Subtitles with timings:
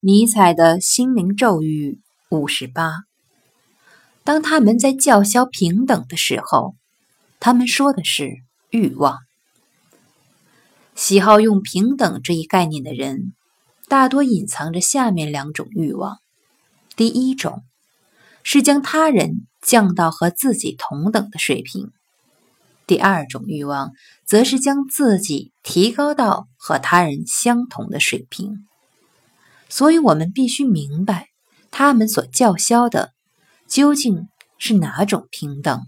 [0.00, 2.00] 尼采的心灵咒语
[2.30, 3.02] 五十八。
[4.22, 6.76] 当他们在叫嚣平等的时候，
[7.40, 8.36] 他们说的是
[8.70, 9.18] 欲望。
[10.94, 13.32] 喜好用平等这一概念的人，
[13.88, 16.18] 大多隐藏着下面两种欲望：
[16.94, 17.64] 第一种
[18.44, 21.86] 是将他人降到和自己同等的水平；
[22.86, 23.90] 第二种欲望
[24.24, 28.67] 则是将自己提高到和他人相同的水平。
[29.68, 31.28] 所以，我们必须明白，
[31.70, 33.12] 他们所叫嚣的
[33.66, 34.28] 究竟
[34.58, 35.82] 是哪种平等。